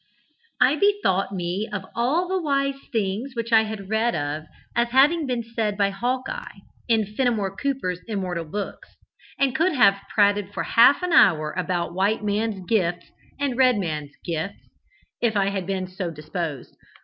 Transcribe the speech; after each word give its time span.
I 0.59 0.77
bethought 0.77 1.31
me 1.31 1.69
of 1.71 1.85
all 1.95 2.27
the 2.27 2.41
wise 2.41 2.79
things 2.91 3.35
which 3.35 3.53
I 3.53 3.65
had 3.65 3.91
read 3.91 4.15
of 4.15 4.45
as 4.75 4.89
having 4.89 5.27
been 5.27 5.43
said 5.43 5.77
by 5.77 5.91
'Hawk 5.91 6.27
eye,' 6.27 6.61
in 6.87 7.05
Fennimore 7.05 7.55
Cooper's 7.55 7.99
immortal 8.07 8.45
books, 8.45 8.89
and 9.37 9.53
could 9.55 9.73
have 9.73 10.01
prated 10.17 10.53
for 10.55 10.63
half 10.63 11.03
an 11.03 11.13
hour 11.13 11.51
about 11.51 11.93
'White 11.93 12.23
man's 12.23 12.65
gifts,' 12.67 13.11
and 13.39 13.55
'Red 13.55 13.77
man's 13.77 14.13
gifts,' 14.25 14.71
if 15.21 15.37
I 15.37 15.49
had 15.49 15.67
been 15.67 15.85
so 15.85 16.09
disposed. 16.09 16.75